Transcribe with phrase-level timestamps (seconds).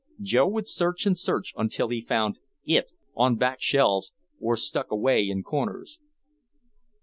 [0.23, 5.29] Joe would search and search until he found "it" on back shelves or stuck away
[5.29, 5.99] in corners.